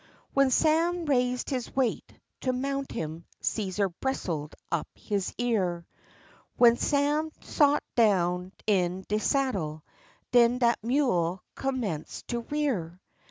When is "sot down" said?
7.41-8.51